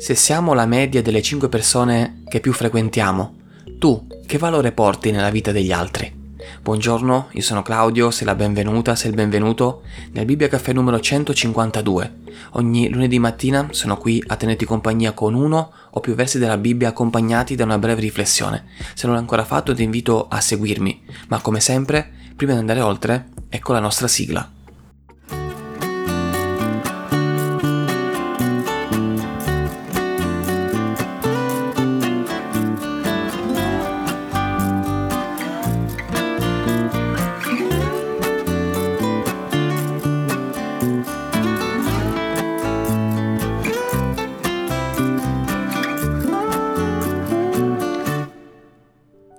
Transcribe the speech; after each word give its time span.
Se 0.00 0.14
siamo 0.14 0.54
la 0.54 0.64
media 0.64 1.02
delle 1.02 1.20
5 1.20 1.48
persone 1.48 2.22
che 2.28 2.38
più 2.38 2.52
frequentiamo, 2.52 3.34
tu 3.80 4.06
che 4.24 4.38
valore 4.38 4.70
porti 4.70 5.10
nella 5.10 5.28
vita 5.28 5.50
degli 5.50 5.72
altri? 5.72 6.36
Buongiorno, 6.62 7.30
io 7.32 7.42
sono 7.42 7.62
Claudio, 7.62 8.12
sei 8.12 8.24
la 8.24 8.36
benvenuta, 8.36 8.94
sei 8.94 9.10
il 9.10 9.16
benvenuto 9.16 9.82
nel 10.12 10.24
Bibbia 10.24 10.46
Caffè 10.46 10.72
numero 10.72 11.00
152. 11.00 12.12
Ogni 12.50 12.88
lunedì 12.90 13.18
mattina 13.18 13.66
sono 13.72 13.96
qui 13.96 14.22
a 14.28 14.36
tenerti 14.36 14.64
compagnia 14.64 15.10
con 15.14 15.34
uno 15.34 15.72
o 15.90 15.98
più 15.98 16.14
versi 16.14 16.38
della 16.38 16.58
Bibbia 16.58 16.90
accompagnati 16.90 17.56
da 17.56 17.64
una 17.64 17.78
breve 17.78 18.00
riflessione. 18.00 18.66
Se 18.94 19.04
non 19.06 19.14
l'hai 19.14 19.24
ancora 19.24 19.44
fatto 19.44 19.74
ti 19.74 19.82
invito 19.82 20.28
a 20.28 20.40
seguirmi, 20.40 21.02
ma 21.26 21.40
come 21.40 21.58
sempre, 21.58 22.08
prima 22.36 22.52
di 22.52 22.60
andare 22.60 22.82
oltre, 22.82 23.30
ecco 23.48 23.72
la 23.72 23.80
nostra 23.80 24.06
sigla. 24.06 24.48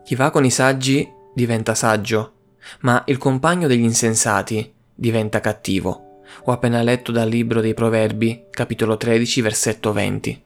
Chi 0.10 0.16
va 0.16 0.32
con 0.32 0.44
i 0.44 0.50
saggi 0.50 1.08
diventa 1.36 1.76
saggio, 1.76 2.34
ma 2.80 3.04
il 3.06 3.20
compagno 3.20 3.68
degli 3.68 3.84
insensati 3.84 4.74
diventa 4.96 5.40
cattivo. 5.40 6.22
Ho 6.46 6.52
appena 6.52 6.82
letto 6.82 7.12
dal 7.12 7.30
libro 7.30 7.62
dei 7.62 7.76
Proverbi, 7.76 8.46
capitolo 8.50 8.98
13, 8.98 9.42
versetto 9.42 9.94
20. 9.94 10.42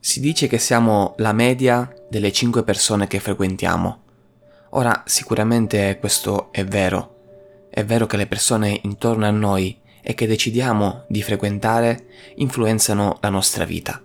Si 0.00 0.20
dice 0.20 0.46
che 0.46 0.56
siamo 0.56 1.12
la 1.18 1.34
media 1.34 1.94
delle 2.08 2.32
5 2.32 2.62
persone 2.62 3.06
che 3.06 3.20
frequentiamo. 3.20 4.00
Ora, 4.70 5.02
sicuramente 5.04 5.98
questo 6.00 6.50
è 6.52 6.64
vero. 6.64 7.16
È 7.68 7.84
vero 7.84 8.06
che 8.06 8.16
le 8.16 8.26
persone 8.26 8.80
intorno 8.84 9.26
a 9.26 9.30
noi 9.30 9.78
e 10.00 10.14
che 10.14 10.26
decidiamo 10.26 11.04
di 11.06 11.20
frequentare 11.20 12.06
influenzano 12.36 13.18
la 13.20 13.28
nostra 13.28 13.66
vita. 13.66 14.02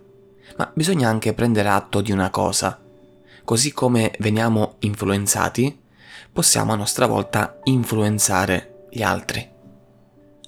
Ma 0.58 0.70
bisogna 0.75 1.08
anche 1.08 1.31
prendere 1.31 1.70
atto 1.70 2.02
di 2.02 2.11
una 2.11 2.30
cosa 2.30 2.81
così 3.48 3.72
come 3.72 4.12
veniamo 4.20 4.76
influenzati, 4.80 5.80
possiamo 6.34 6.73
a 6.73 6.76
nostra 6.76 7.06
volta 7.06 7.59
influenzare 7.64 8.88
gli 8.89 9.02
altri. 9.02 9.50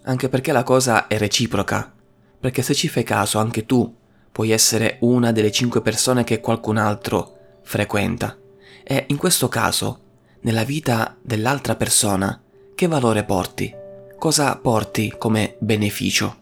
Anche 0.04 0.28
perché 0.28 0.52
la 0.52 0.64
cosa 0.64 1.08
è 1.08 1.18
reciproca, 1.18 1.94
perché 2.38 2.62
se 2.62 2.74
ci 2.74 2.90
fai 2.90 3.06
caso 3.06 3.40
anche 3.40 3.66
tu 3.66 3.96
puoi 4.30 4.52
essere 4.52 4.98
una 5.00 5.32
delle 5.32 5.50
cinque 5.50 5.82
persone 5.82 6.26
che 6.26 6.42
qualcun 6.42 6.76
altro 6.76 7.38
frequenta. 7.62 8.38
E 8.84 9.06
in 9.08 9.16
questo 9.16 9.48
caso, 9.48 10.02
nella 10.42 10.66
vita 10.66 11.16
dell'altra 11.22 11.78
persona, 11.78 12.44
che 12.76 12.88
valore 12.88 13.24
porti? 13.24 13.74
Cosa 14.18 14.58
porti 14.58 15.16
come 15.18 15.56
beneficio? 15.60 16.36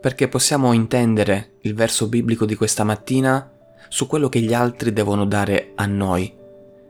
Perché 0.00 0.28
possiamo 0.28 0.72
intendere 0.72 1.54
il 1.62 1.74
verso 1.74 2.06
biblico 2.06 2.46
di 2.46 2.54
questa 2.54 2.84
mattina 2.84 3.50
su 3.88 4.06
quello 4.06 4.28
che 4.28 4.40
gli 4.40 4.54
altri 4.54 4.92
devono 4.92 5.24
dare 5.24 5.72
a 5.74 5.86
noi, 5.86 6.34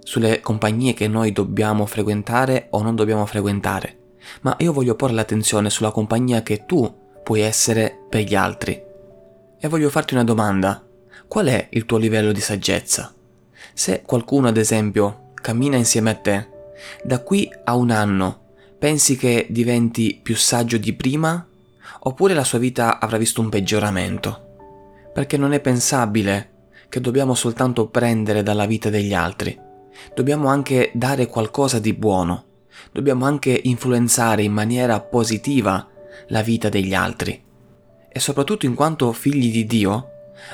sulle 0.00 0.40
compagnie 0.40 0.94
che 0.94 1.08
noi 1.08 1.32
dobbiamo 1.32 1.84
frequentare 1.84 2.68
o 2.70 2.82
non 2.82 2.94
dobbiamo 2.94 3.26
frequentare, 3.26 3.98
ma 4.42 4.54
io 4.60 4.72
voglio 4.72 4.94
porre 4.94 5.14
l'attenzione 5.14 5.70
sulla 5.70 5.90
compagnia 5.90 6.42
che 6.42 6.64
tu 6.64 7.04
puoi 7.22 7.40
essere 7.40 8.04
per 8.08 8.22
gli 8.22 8.36
altri. 8.36 8.80
E 9.58 9.68
voglio 9.68 9.90
farti 9.90 10.14
una 10.14 10.22
domanda. 10.22 10.84
Qual 11.26 11.46
è 11.46 11.66
il 11.70 11.86
tuo 11.86 11.98
livello 11.98 12.30
di 12.30 12.40
saggezza? 12.40 13.12
Se 13.72 14.02
qualcuno, 14.02 14.46
ad 14.46 14.56
esempio, 14.56 15.32
cammina 15.34 15.76
insieme 15.76 16.10
a 16.10 16.14
te, 16.14 16.48
da 17.02 17.20
qui 17.20 17.50
a 17.64 17.74
un 17.74 17.90
anno, 17.90 18.44
pensi 18.78 19.16
che 19.16 19.46
diventi 19.50 20.20
più 20.22 20.36
saggio 20.36 20.76
di 20.76 20.92
prima? 20.92 21.44
Oppure 22.00 22.34
la 22.34 22.44
sua 22.44 22.60
vita 22.60 23.00
avrà 23.00 23.16
visto 23.16 23.40
un 23.40 23.48
peggioramento? 23.48 24.44
Perché 25.12 25.36
non 25.36 25.52
è 25.52 25.58
pensabile 25.58 26.50
che 26.88 27.00
dobbiamo 27.00 27.34
soltanto 27.34 27.88
prendere 27.88 28.42
dalla 28.42 28.66
vita 28.66 28.90
degli 28.90 29.14
altri. 29.14 29.58
Dobbiamo 30.14 30.48
anche 30.48 30.90
dare 30.94 31.26
qualcosa 31.26 31.78
di 31.78 31.92
buono. 31.92 32.44
Dobbiamo 32.92 33.24
anche 33.24 33.58
influenzare 33.64 34.42
in 34.42 34.52
maniera 34.52 35.00
positiva 35.00 35.86
la 36.28 36.42
vita 36.42 36.68
degli 36.68 36.94
altri. 36.94 37.42
E 38.08 38.20
soprattutto 38.20 38.66
in 38.66 38.74
quanto 38.74 39.12
figli 39.12 39.50
di 39.50 39.66
Dio, 39.66 40.08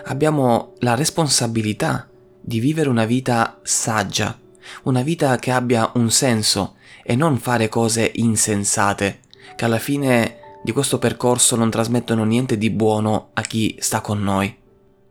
abbiamo 0.06 0.74
la 0.78 0.94
responsabilità 0.94 2.08
di 2.40 2.58
vivere 2.58 2.88
una 2.88 3.04
vita 3.04 3.58
saggia, 3.62 4.36
una 4.84 5.02
vita 5.02 5.36
che 5.36 5.50
abbia 5.50 5.90
un 5.94 6.10
senso 6.10 6.76
e 7.04 7.14
non 7.14 7.38
fare 7.38 7.68
cose 7.68 8.10
insensate, 8.14 9.20
che 9.54 9.64
alla 9.64 9.78
fine 9.78 10.38
di 10.64 10.72
questo 10.72 10.98
percorso 10.98 11.56
non 11.56 11.70
trasmettono 11.70 12.24
niente 12.24 12.56
di 12.56 12.70
buono 12.70 13.30
a 13.34 13.42
chi 13.42 13.76
sta 13.80 14.00
con 14.00 14.22
noi 14.22 14.60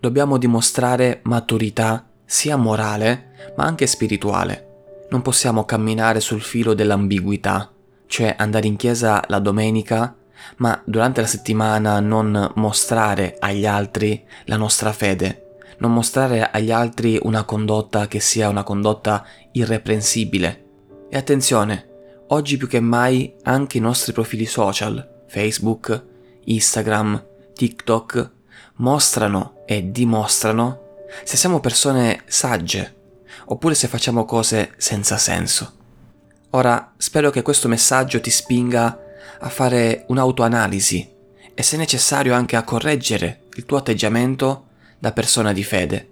dobbiamo 0.02 0.38
dimostrare 0.38 1.20
maturità 1.26 2.10
sia 2.26 2.56
morale 2.56 3.54
ma 3.56 3.66
anche 3.66 3.86
spirituale. 3.86 5.06
Non 5.12 5.22
possiamo 5.22 5.64
camminare 5.64 6.20
sul 6.20 6.42
filo 6.42 6.74
dell'ambiguità, 6.74 7.72
cioè 8.08 8.36
andare 8.38 8.66
in 8.66 8.78
chiesa 8.78 9.24
la 9.28 9.40
domenica 9.40 10.16
ma 10.58 10.82
durante 10.86 11.22
la 11.22 11.28
settimana 11.28 12.00
non 12.00 12.52
mostrare 12.56 13.36
agli 13.40 13.68
altri 13.68 14.26
la 14.46 14.58
nostra 14.58 14.92
fede, 14.92 15.58
non 15.78 15.94
mostrare 15.94 16.50
agli 16.50 16.72
altri 16.72 17.20
una 17.22 17.44
condotta 17.44 18.08
che 18.08 18.20
sia 18.20 18.50
una 18.50 18.64
condotta 18.64 19.24
irreprensibile. 19.52 20.66
E 21.10 21.18
attenzione, 21.18 21.90
oggi 22.30 22.58
più 22.58 22.68
che 22.68 22.80
mai 22.80 23.36
anche 23.44 23.78
i 23.78 23.82
nostri 23.82 24.14
profili 24.14 24.46
social, 24.46 25.26
Facebook, 25.28 26.06
Instagram, 26.46 27.24
TikTok, 27.54 28.32
mostrano 28.76 29.64
e 29.66 29.92
dimostrano 29.92 30.90
se 31.24 31.38
siamo 31.38 31.60
persone 31.60 32.24
sagge 32.26 32.96
oppure 33.46 33.76
se 33.76 33.88
facciamo 33.88 34.26
cose 34.26 34.74
senza 34.78 35.18
senso. 35.18 35.80
Ora, 36.52 36.94
spero 36.98 37.30
che 37.30 37.42
questo 37.42 37.68
messaggio 37.68 38.20
ti 38.20 38.30
spinga 38.30 39.00
a 39.40 39.50
fare 39.50 40.06
un'autoanalisi 40.08 41.10
e 41.54 41.64
se 41.64 41.78
necessario 41.78 42.34
anche 42.34 42.56
a 42.56 42.64
correggere 42.64 43.44
il 43.56 43.66
tuo 43.66 43.78
atteggiamento 43.78 44.68
da 45.00 45.12
persona 45.12 45.54
di 45.54 45.64
fede. 45.64 46.10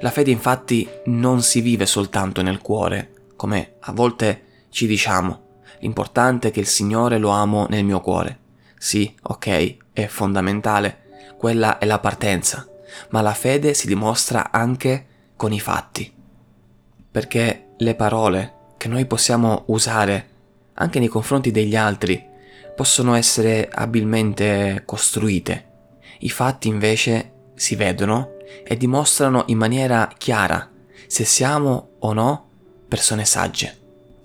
La 0.00 0.10
fede 0.10 0.30
infatti 0.30 0.88
non 1.06 1.42
si 1.42 1.60
vive 1.60 1.86
soltanto 1.86 2.42
nel 2.42 2.60
cuore, 2.60 3.12
come 3.36 3.74
a 3.80 3.92
volte 3.92 4.42
ci 4.70 4.86
diciamo. 4.86 5.44
L'importante 5.80 6.48
è 6.48 6.50
che 6.50 6.60
il 6.60 6.66
Signore 6.66 7.18
lo 7.18 7.30
amo 7.30 7.66
nel 7.68 7.84
mio 7.84 8.00
cuore. 8.00 8.38
Sì, 8.78 9.14
ok, 9.22 9.76
è 9.92 10.06
fondamentale, 10.06 11.05
quella 11.36 11.78
è 11.78 11.84
la 11.84 11.98
partenza, 11.98 12.66
ma 13.10 13.20
la 13.20 13.34
fede 13.34 13.74
si 13.74 13.86
dimostra 13.86 14.50
anche 14.50 15.06
con 15.36 15.52
i 15.52 15.60
fatti. 15.60 16.12
Perché 17.10 17.68
le 17.76 17.94
parole 17.94 18.54
che 18.76 18.88
noi 18.88 19.06
possiamo 19.06 19.64
usare 19.66 20.28
anche 20.74 20.98
nei 20.98 21.08
confronti 21.08 21.50
degli 21.50 21.76
altri 21.76 22.24
possono 22.74 23.14
essere 23.14 23.68
abilmente 23.72 24.82
costruite. 24.84 25.64
I 26.20 26.28
fatti 26.28 26.68
invece 26.68 27.32
si 27.54 27.74
vedono 27.74 28.34
e 28.64 28.76
dimostrano 28.76 29.44
in 29.46 29.56
maniera 29.58 30.10
chiara 30.16 30.70
se 31.06 31.24
siamo 31.24 31.90
o 32.00 32.12
no 32.12 32.48
persone 32.88 33.24
sagge. 33.24 33.78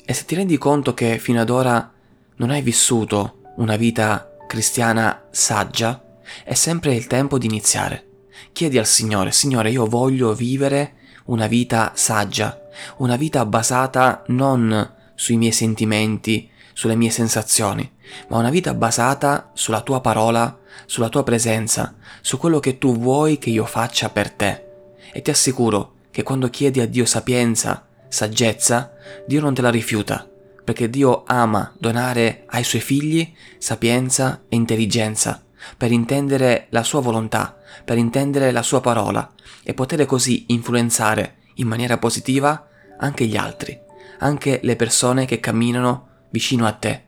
E 0.03 0.13
se 0.13 0.25
ti 0.25 0.35
rendi 0.35 0.57
conto 0.57 0.93
che 0.93 1.17
fino 1.17 1.39
ad 1.39 1.49
ora 1.49 1.91
non 2.35 2.49
hai 2.49 2.61
vissuto 2.61 3.39
una 3.57 3.75
vita 3.75 4.29
cristiana 4.47 5.27
saggia, 5.29 6.03
è 6.43 6.53
sempre 6.53 6.95
il 6.95 7.07
tempo 7.07 7.37
di 7.37 7.45
iniziare. 7.45 8.05
Chiedi 8.51 8.77
al 8.77 8.85
Signore, 8.85 9.31
Signore, 9.31 9.71
io 9.71 9.85
voglio 9.85 10.33
vivere 10.33 10.95
una 11.25 11.47
vita 11.47 11.91
saggia, 11.95 12.59
una 12.97 13.15
vita 13.15 13.45
basata 13.45 14.23
non 14.27 14.93
sui 15.15 15.37
miei 15.37 15.51
sentimenti, 15.51 16.49
sulle 16.73 16.95
mie 16.95 17.09
sensazioni, 17.09 17.89
ma 18.29 18.37
una 18.37 18.49
vita 18.49 18.73
basata 18.73 19.51
sulla 19.53 19.81
tua 19.81 20.01
parola, 20.01 20.59
sulla 20.85 21.09
tua 21.09 21.23
presenza, 21.23 21.95
su 22.21 22.37
quello 22.37 22.59
che 22.59 22.77
tu 22.77 22.97
vuoi 22.97 23.37
che 23.37 23.49
io 23.49 23.65
faccia 23.65 24.09
per 24.09 24.31
te. 24.31 24.65
E 25.11 25.21
ti 25.21 25.29
assicuro 25.29 25.93
che 26.11 26.23
quando 26.23 26.49
chiedi 26.49 26.79
a 26.79 26.87
Dio 26.87 27.05
sapienza, 27.05 27.87
saggezza, 28.07 28.93
Dio 29.25 29.41
non 29.41 29.53
te 29.53 29.61
la 29.61 29.69
rifiuta, 29.69 30.27
perché 30.63 30.89
Dio 30.89 31.23
ama 31.25 31.73
donare 31.77 32.43
ai 32.47 32.63
suoi 32.63 32.81
figli 32.81 33.33
sapienza 33.57 34.41
e 34.49 34.55
intelligenza 34.55 35.43
per 35.77 35.91
intendere 35.91 36.67
la 36.69 36.83
sua 36.83 37.01
volontà, 37.01 37.57
per 37.83 37.97
intendere 37.97 38.51
la 38.51 38.63
sua 38.63 38.81
parola 38.81 39.31
e 39.63 39.73
poter 39.73 40.05
così 40.05 40.45
influenzare 40.47 41.37
in 41.55 41.67
maniera 41.67 41.97
positiva 41.97 42.67
anche 42.97 43.25
gli 43.25 43.35
altri, 43.35 43.79
anche 44.19 44.59
le 44.63 44.75
persone 44.75 45.25
che 45.25 45.39
camminano 45.39 46.07
vicino 46.29 46.65
a 46.65 46.71
te 46.71 47.03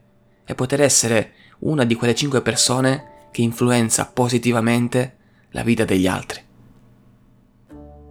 e 0.45 0.55
poter 0.55 0.81
essere 0.81 1.33
una 1.59 1.83
di 1.85 1.95
quelle 1.95 2.15
cinque 2.15 2.41
persone 2.41 3.27
che 3.31 3.41
influenza 3.41 4.05
positivamente 4.05 5.17
la 5.51 5.63
vita 5.63 5.85
degli 5.85 6.07
altri. 6.07 6.41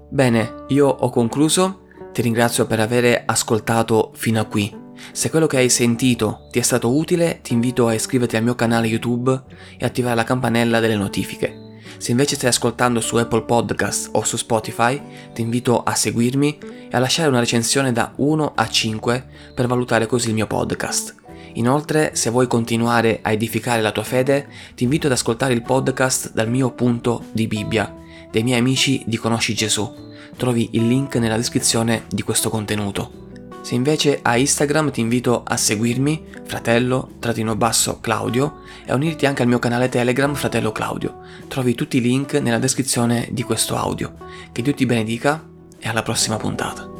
Bene, 0.08 0.64
io 0.68 0.88
ho 0.88 1.10
concluso, 1.10 1.86
ti 2.12 2.22
ringrazio 2.22 2.66
per 2.66 2.80
aver 2.80 3.22
ascoltato 3.26 4.12
fino 4.14 4.40
a 4.40 4.44
qui. 4.44 4.81
Se 5.10 5.30
quello 5.30 5.46
che 5.46 5.56
hai 5.56 5.68
sentito 5.68 6.46
ti 6.50 6.58
è 6.58 6.62
stato 6.62 6.94
utile, 6.94 7.40
ti 7.42 7.52
invito 7.52 7.88
a 7.88 7.94
iscriverti 7.94 8.36
al 8.36 8.44
mio 8.44 8.54
canale 8.54 8.86
YouTube 8.86 9.42
e 9.76 9.84
attivare 9.84 10.14
la 10.14 10.24
campanella 10.24 10.80
delle 10.80 10.96
notifiche. 10.96 11.62
Se 11.98 12.10
invece 12.10 12.36
stai 12.36 12.48
ascoltando 12.48 13.00
su 13.00 13.16
Apple 13.16 13.42
Podcast 13.42 14.10
o 14.12 14.24
su 14.24 14.36
Spotify, 14.36 15.00
ti 15.32 15.40
invito 15.40 15.82
a 15.82 15.94
seguirmi 15.94 16.58
e 16.90 16.96
a 16.96 16.98
lasciare 16.98 17.28
una 17.28 17.40
recensione 17.40 17.92
da 17.92 18.12
1 18.16 18.52
a 18.54 18.68
5 18.68 19.26
per 19.54 19.66
valutare 19.66 20.06
così 20.06 20.28
il 20.28 20.34
mio 20.34 20.46
podcast. 20.46 21.14
Inoltre, 21.54 22.12
se 22.14 22.30
vuoi 22.30 22.46
continuare 22.46 23.20
a 23.22 23.30
edificare 23.30 23.82
la 23.82 23.92
tua 23.92 24.04
fede, 24.04 24.48
ti 24.74 24.84
invito 24.84 25.06
ad 25.06 25.12
ascoltare 25.12 25.52
il 25.52 25.62
podcast 25.62 26.32
dal 26.32 26.48
mio 26.48 26.72
punto 26.72 27.24
di 27.32 27.46
Bibbia, 27.46 27.94
dei 28.30 28.42
miei 28.42 28.58
amici 28.58 29.02
di 29.06 29.16
Conosci 29.16 29.54
Gesù. 29.54 30.10
Trovi 30.36 30.70
il 30.72 30.86
link 30.86 31.16
nella 31.16 31.36
descrizione 31.36 32.04
di 32.08 32.22
questo 32.22 32.48
contenuto. 32.48 33.31
Se 33.62 33.76
invece 33.76 34.18
hai 34.22 34.40
Instagram 34.40 34.90
ti 34.90 35.00
invito 35.00 35.44
a 35.46 35.56
seguirmi, 35.56 36.24
fratello-claudio, 36.44 38.60
e 38.84 38.90
a 38.90 38.94
unirti 38.94 39.24
anche 39.24 39.42
al 39.42 39.48
mio 39.48 39.60
canale 39.60 39.88
Telegram, 39.88 40.34
fratello 40.34 40.72
Claudio. 40.72 41.20
Trovi 41.46 41.74
tutti 41.74 41.98
i 41.98 42.00
link 42.00 42.34
nella 42.34 42.58
descrizione 42.58 43.28
di 43.30 43.44
questo 43.44 43.76
audio. 43.76 44.16
Che 44.50 44.62
Dio 44.62 44.74
ti 44.74 44.84
benedica 44.84 45.48
e 45.78 45.88
alla 45.88 46.02
prossima 46.02 46.36
puntata. 46.36 46.91